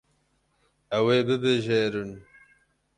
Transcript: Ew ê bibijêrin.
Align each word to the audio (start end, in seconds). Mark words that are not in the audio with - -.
Ew 0.97 1.05
ê 1.15 1.17
bibijêrin. 1.27 2.11